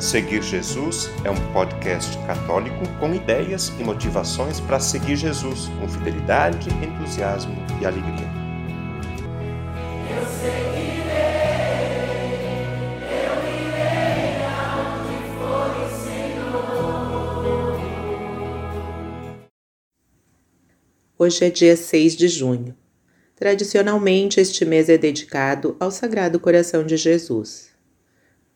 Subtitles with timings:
[0.00, 6.70] Seguir Jesus é um podcast católico com ideias e motivações para seguir Jesus com fidelidade,
[6.82, 8.26] entusiasmo e alegria.
[21.18, 22.74] Hoje é dia 6 de junho.
[23.36, 27.69] Tradicionalmente, este mês é dedicado ao Sagrado Coração de Jesus.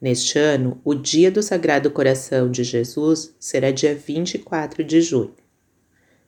[0.04, 5.32] Neste ano, o Dia do Sagrado Coração de Jesus será dia 24 de junho.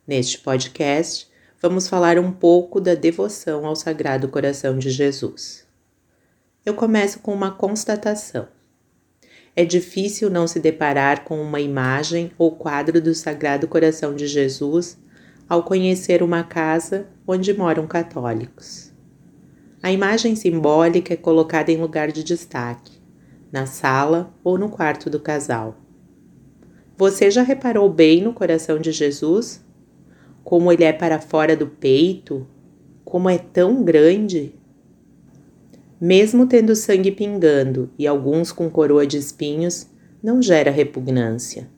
[0.06, 1.28] Neste podcast,
[1.60, 5.66] vamos falar um pouco da devoção ao Sagrado Coração de Jesus.
[6.64, 8.48] Eu começo com uma constatação.
[9.54, 14.96] É difícil não se deparar com uma imagem ou quadro do Sagrado Coração de Jesus
[15.46, 18.90] ao conhecer uma casa onde moram católicos.
[19.82, 22.95] A imagem simbólica é colocada em lugar de destaque
[23.50, 25.76] na sala ou no quarto do casal.
[26.96, 29.64] Você já reparou bem no coração de Jesus?
[30.42, 32.46] Como ele é para fora do peito?
[33.04, 34.54] Como é tão grande?
[36.00, 39.86] Mesmo tendo sangue pingando e alguns com coroa de espinhos,
[40.22, 41.68] não gera repugnância.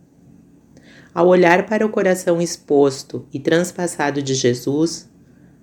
[1.14, 5.08] Ao olhar para o coração exposto e transpassado de Jesus,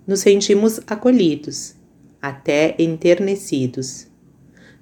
[0.06, 1.76] nos sentimos acolhidos,
[2.22, 4.08] até enternecidos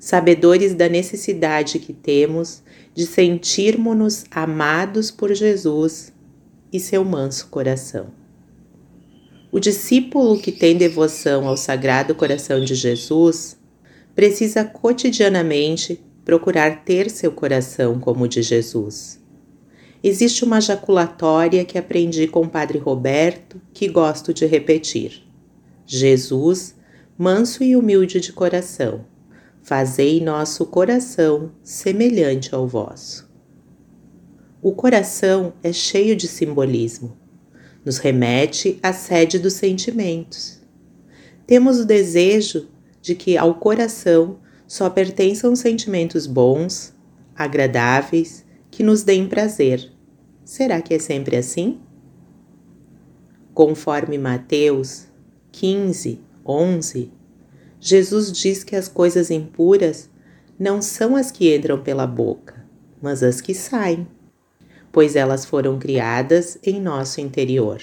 [0.04, 2.62] sabedores da necessidade que temos
[2.94, 6.12] de sentirmos-nos amados por Jesus
[6.73, 8.08] e seu manso coração.
[9.50, 13.58] O discípulo que tem devoção ao Sagrado Coração de Jesus
[14.14, 19.22] precisa cotidianamente procurar ter seu coração como o de Jesus.
[20.04, 25.26] Existe uma jaculatória que aprendi com o Padre Roberto que gosto de repetir.
[25.86, 26.76] Jesus,
[27.18, 29.06] manso e humilde de coração,
[29.64, 33.31] fazei nosso coração semelhante ao vosso.
[34.61, 37.17] O coração é cheio de simbolismo,
[37.86, 40.62] nos remete à sede dos sentimentos.
[41.47, 42.68] Temos o desejo
[43.02, 46.94] de que ao coração só pertençam sentimentos bons,
[47.34, 49.91] agradáveis, que nos deem prazer.
[50.44, 51.79] Será que é sempre assim?
[53.53, 55.07] Conforme Mateus
[55.53, 57.12] 15, 11,
[57.86, 60.10] Jesus diz que as coisas impuras
[60.58, 62.66] não são as que entram pela boca,
[63.02, 64.08] mas as que saem,
[64.90, 67.82] pois elas foram criadas em nosso interior.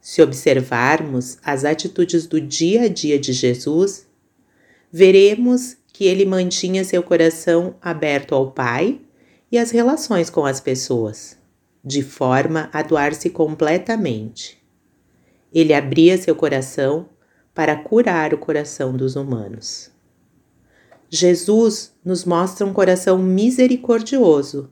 [0.00, 4.06] Se observarmos as atitudes do dia a dia de Jesus,
[4.92, 9.00] veremos que ele mantinha seu coração aberto ao Pai
[9.50, 11.36] e às relações com as pessoas,
[11.84, 14.62] de forma a doar-se completamente.
[15.52, 17.08] Ele abria seu coração
[17.54, 19.90] para curar o coração dos humanos.
[21.10, 24.70] Jesus nos mostra um coração misericordioso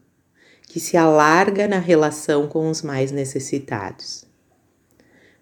[0.67, 4.25] que se alarga na relação com os mais necessitados.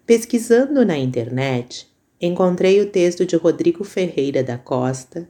[0.05, 1.87] Pesquisando na internet,
[2.19, 5.29] encontrei o texto de Rodrigo Ferreira da Costa,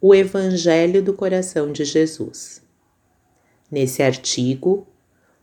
[0.00, 2.62] O Evangelho do Coração de Jesus.
[3.70, 4.86] Nesse artigo,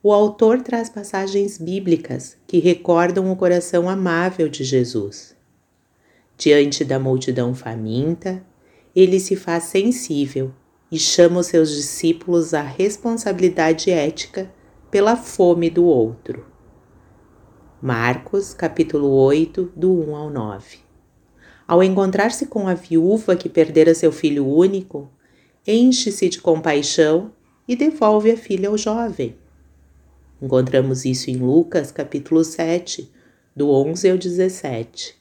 [0.02, 5.36] o autor traz passagens bíblicas que recordam o coração amável de Jesus.
[6.38, 8.42] Diante da multidão faminta,
[8.96, 10.54] ele se faz sensível
[10.90, 14.50] e chama os seus discípulos à responsabilidade ética
[14.90, 16.46] pela fome do outro.
[17.82, 20.78] Marcos, capítulo 8, do 1 ao 9.
[21.68, 25.12] Ao encontrar-se com a viúva que perdera seu filho único,
[25.68, 27.34] enche-se de compaixão
[27.68, 29.36] e devolve a filha ao jovem.
[30.42, 33.12] Encontramos isso em Lucas, capítulo 7,
[33.54, 35.16] do 11 ao 17.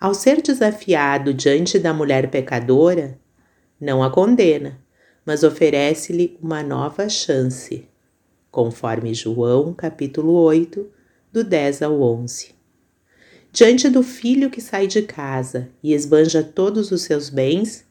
[0.00, 3.16] Ao ser desafiado diante da mulher pecadora,
[3.80, 4.80] não a condena,
[5.24, 7.86] mas oferece-lhe uma nova chance,
[8.50, 10.90] conforme João, capítulo 8,
[11.32, 12.52] do 10 ao 11.
[13.52, 17.86] Diante do filho que sai de casa e esbanja todos os seus bens,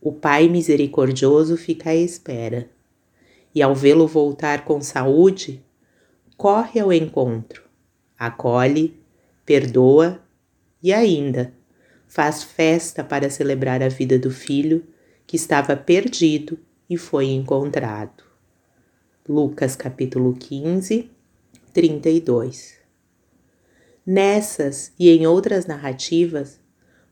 [0.00, 2.68] o Pai misericordioso fica à espera
[3.54, 5.64] e, ao vê-lo voltar com saúde,
[6.36, 7.62] corre ao encontro,
[8.18, 8.98] acolhe,
[9.44, 10.20] perdoa
[10.82, 11.52] e ainda
[12.06, 14.84] faz festa para celebrar a vida do filho
[15.26, 16.58] que estava perdido
[16.88, 18.24] e foi encontrado.
[19.28, 21.10] Lucas capítulo 15,
[21.74, 22.78] 32.
[24.06, 26.58] Nessas e em outras narrativas,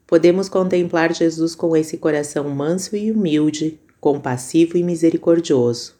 [0.06, 5.95] podemos contemplar Jesus com esse coração manso e humilde, compassivo e misericordioso,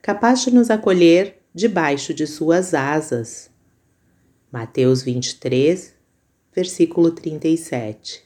[0.00, 3.50] capaz de nos acolher debaixo de suas asas.
[4.50, 5.94] Mateus 23,
[6.54, 8.24] versículo 37.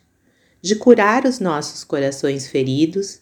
[0.60, 3.20] De curar os nossos corações feridos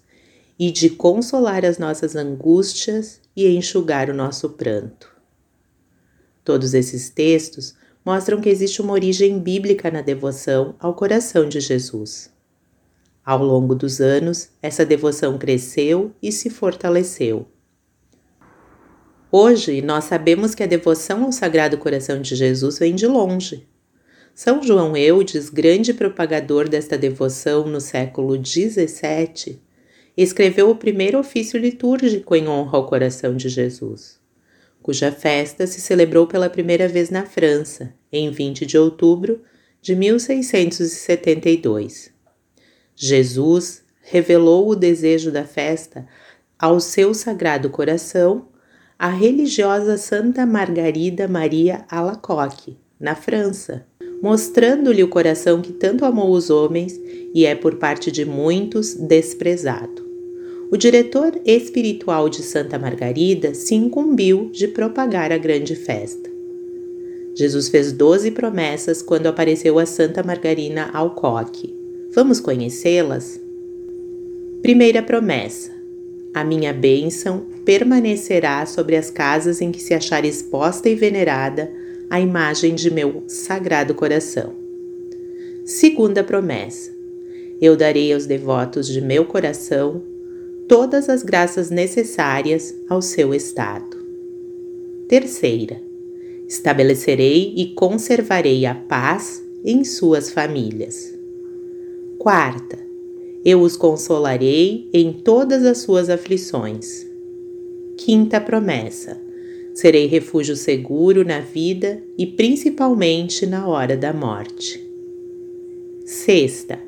[0.59, 5.11] e de consolar as nossas angústias e enxugar o nosso pranto.
[6.45, 7.75] Todos esses textos
[8.05, 12.31] mostram que existe uma origem bíblica na devoção ao coração de Jesus.
[13.25, 17.47] Ao longo dos anos, essa devoção cresceu e se fortaleceu.
[19.33, 23.67] Hoje, nós sabemos que a devoção ao Sagrado Coração de Jesus vem de longe.
[24.35, 29.61] São João Eudes, grande propagador desta devoção no século XVII,
[30.17, 34.21] escreveu o primeiro ofício litúrgico em honra ao coração de Jesus
[34.83, 39.43] cuja festa se celebrou pela primeira vez na França, em 20 de outubro
[39.81, 42.13] de 1672.
[42.97, 46.09] Jesus revelou o desejo da festa
[46.59, 48.49] ao seu sagrado coração,
[49.01, 53.85] a religiosa Santa Margarida Maria Alacoque, na França,
[54.23, 57.01] mostrando-lhe o coração que tanto amou os homens
[57.35, 60.11] e é por parte de muitos desprezado
[60.71, 66.31] o diretor espiritual de Santa Margarida se incumbiu de propagar a grande festa.
[67.35, 71.75] Jesus fez doze promessas quando apareceu a Santa Margarina Alcoque.
[72.15, 73.41] Vamos conhecê-las?
[74.63, 75.73] Primeira promessa:
[76.33, 81.71] A minha bênção permanecerá sobre as casas em que se achar exposta e venerada
[82.11, 84.55] a imagem de meu sagrado coração.
[85.65, 86.91] Segunda promessa:
[87.61, 90.03] Eu darei aos devotos de meu coração
[90.67, 93.97] todas as graças necessárias ao seu estado.
[95.07, 95.81] Terceira,
[96.49, 101.17] estabelecerei e conservarei a paz em suas famílias.
[102.19, 102.81] Quarta,
[103.45, 107.09] eu os consolarei em todas as suas aflições.
[108.03, 109.21] Quinta promessa:
[109.75, 114.83] serei refúgio seguro na vida e principalmente na hora da morte.
[116.07, 116.81] Sexta,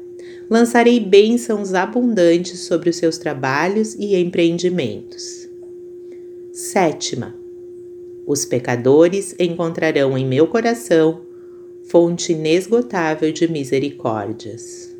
[0.49, 5.47] lançarei bênçãos abundantes sobre os seus trabalhos e empreendimentos.
[6.51, 7.37] Sétima,
[8.27, 11.21] os pecadores encontrarão em meu coração
[11.83, 14.97] fonte inesgotável de misericórdias.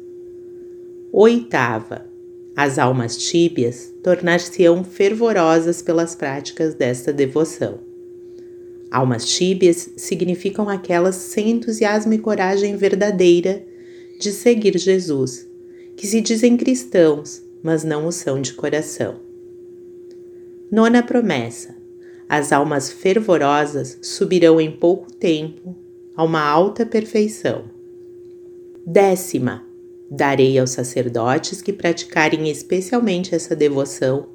[1.11, 2.12] Oitava,
[2.55, 7.79] as almas tíbias tornar-se-ão fervorosas pelas práticas desta devoção.
[8.91, 13.65] Almas tíbias significam aquelas sem entusiasmo e coragem verdadeira
[14.21, 15.49] de seguir Jesus,
[15.97, 19.17] que se dizem cristãos, mas não o são de coração.
[20.71, 21.75] Nona promessa:
[22.29, 25.75] as almas fervorosas subirão em pouco tempo
[26.15, 27.65] a uma alta perfeição.
[28.87, 29.65] Décima:
[30.15, 34.29] darei aos sacerdotes que praticarem especialmente essa devoção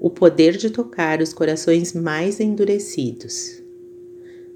[0.00, 3.62] o poder de tocar os corações mais endurecidos.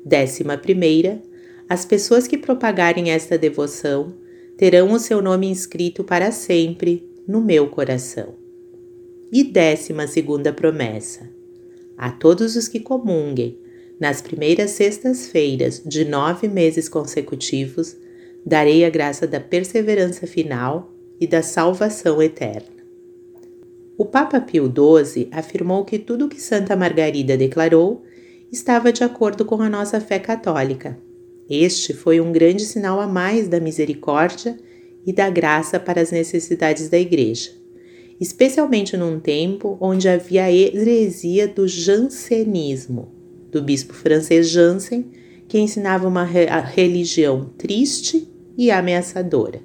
[0.05, 1.23] Décima primeira:
[1.69, 4.13] as pessoas que propagarem esta devoção
[4.57, 8.35] terão o seu nome inscrito para sempre no meu coração.
[9.31, 11.31] E décima segunda promessa:
[11.97, 13.61] a todos os que comunguem
[14.01, 17.97] nas primeiras sextas-feiras de nove meses consecutivos,
[18.45, 22.79] darei a graça da perseverança final e da salvação eterna.
[23.97, 28.03] O Papa Pio XII afirmou que tudo o que Santa Margarida declarou
[28.51, 30.97] estava de acordo com a nossa fé católica
[31.49, 34.59] este foi um grande sinal a mais da misericórdia
[35.07, 37.51] e da graça para as necessidades da Igreja,
[38.21, 43.09] especialmente num tempo onde havia a heresia do jansenismo,
[43.51, 45.07] do bispo francês Jansen,
[45.49, 49.61] que ensinava uma religião triste e ameaçadora.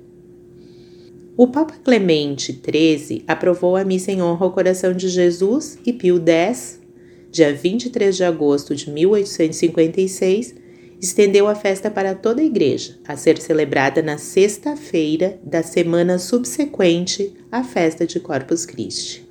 [1.36, 6.24] O Papa Clemente XIII aprovou a missa em honra ao coração de Jesus e Pio
[6.26, 6.80] X,
[7.32, 10.56] dia 23 de agosto de 1856,
[11.02, 17.34] estendeu a festa para toda a igreja, a ser celebrada na sexta-feira da semana subsequente
[17.52, 19.28] à festa de Corpus Christi.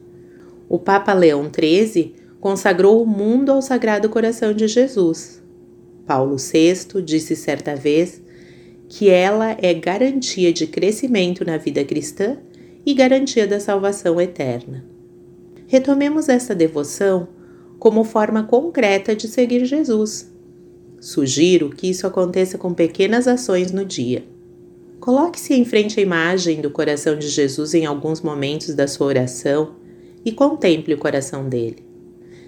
[0.69, 5.42] O Papa Leão XIII consagrou o mundo ao Sagrado Coração de Jesus.
[6.13, 8.21] Paulo VI disse certa vez
[8.87, 12.37] que ela é garantia de crescimento na vida cristã
[12.85, 14.85] e garantia da salvação eterna.
[15.67, 17.29] Retomemos esta devoção
[17.79, 20.31] como forma concreta de seguir Jesus
[21.01, 24.23] Sugiro que isso aconteça com pequenas ações no dia.
[25.01, 29.77] Coloque-se em frente à imagem do coração de Jesus em alguns momentos da sua oração
[30.23, 31.92] e contemple o coração dele.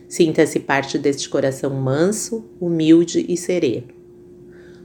[0.08, 3.88] Sinta-se parte deste coração manso, humilde e sereno.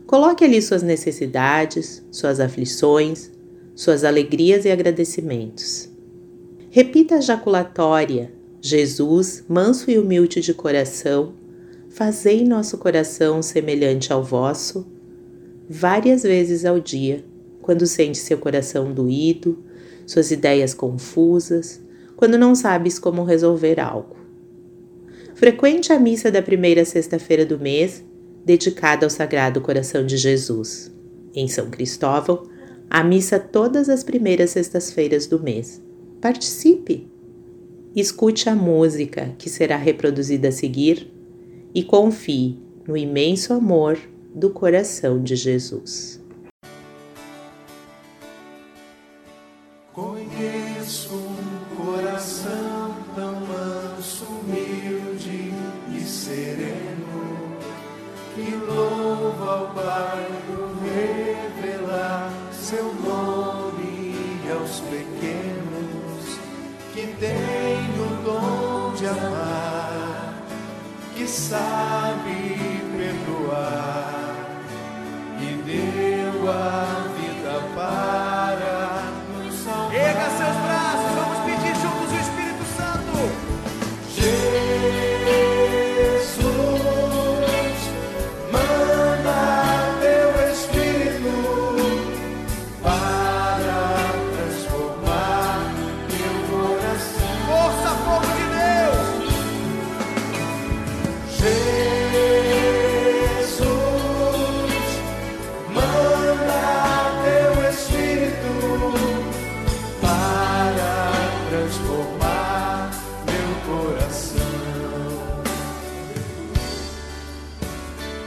[0.06, 3.30] Coloque ali suas necessidades, suas aflições,
[3.76, 5.90] suas alegrias e agradecimentos.
[6.70, 11.34] Repita a jaculatória: Jesus, manso e humilde de coração,
[11.90, 14.86] fazei nosso coração semelhante ao vosso,
[15.70, 17.24] várias vezes ao dia,
[17.62, 19.58] quando sente seu coração doído,
[20.06, 21.80] suas ideias confusas,
[22.16, 24.19] quando não sabes como resolver algo.
[25.40, 28.04] Frequente a missa da primeira sexta-feira do mês,
[28.44, 30.94] dedicada ao Sagrado Coração de Jesus.
[31.34, 32.44] Em São Cristóvão,
[32.90, 35.82] a missa todas as primeiras sextas-feiras do mês.
[36.20, 37.08] Participe!
[37.96, 41.10] Escute a música que será reproduzida a seguir
[41.74, 43.98] e confie no imenso amor
[44.36, 46.22] do coração de Jesus.
[62.70, 64.16] Seu nome
[64.48, 66.40] aos pequenos,
[66.94, 70.36] que tem o dom de amar,
[71.16, 72.60] que sabe
[72.96, 74.62] perdoar
[75.42, 76.99] e deu a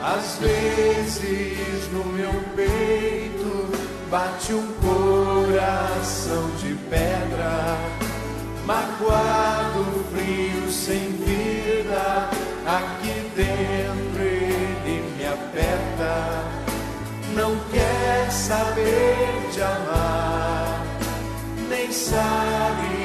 [0.02, 3.70] Às vezes no meu peito
[4.10, 7.78] bate um coração de pedra,
[8.66, 12.28] magoado, frio, sem vida.
[12.66, 16.46] Aqui dentro ele me aperta,
[17.36, 20.84] não quer saber de amar,
[21.68, 23.01] nem sabe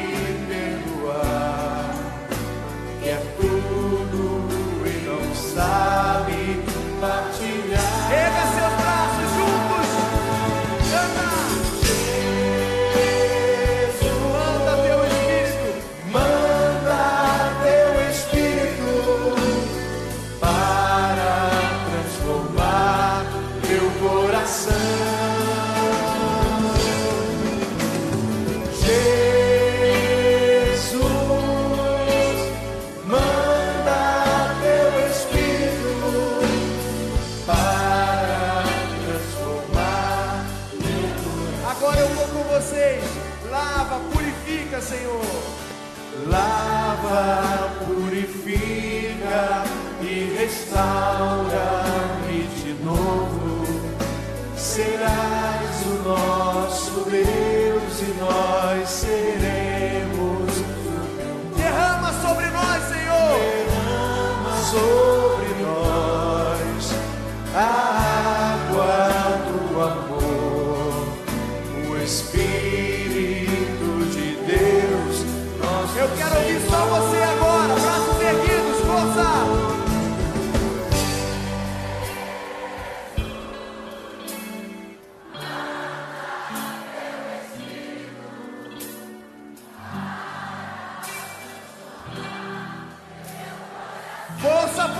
[64.77, 65.06] soul.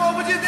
[0.07, 0.47] Povo de Deus!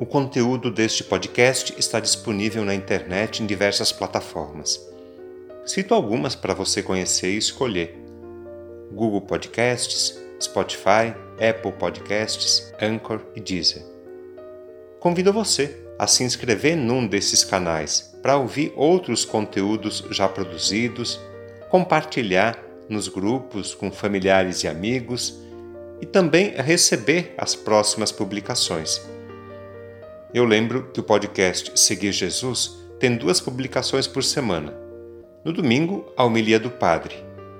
[0.00, 4.80] O conteúdo deste podcast está disponível na internet em diversas plataformas.
[5.64, 8.01] Cito algumas para você conhecer e escolher:
[8.92, 13.82] Google Podcasts, Spotify, Apple Podcasts, Anchor e Deezer.
[15.00, 21.20] Convido você a se inscrever num desses canais para ouvir outros conteúdos já produzidos,
[21.68, 22.58] compartilhar
[22.88, 25.38] nos grupos com familiares e amigos
[26.00, 29.00] e também receber as próximas publicações.
[30.34, 34.74] Eu lembro que o podcast Seguir Jesus tem duas publicações por semana.
[35.44, 37.16] No domingo, a homilia do Padre,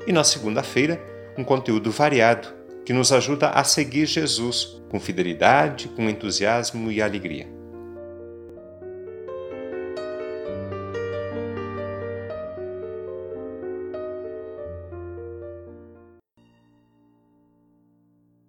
[0.07, 1.01] e na segunda-feira,
[1.37, 2.49] um conteúdo variado
[2.85, 7.52] que nos ajuda a seguir Jesus com fidelidade, com entusiasmo e alegria.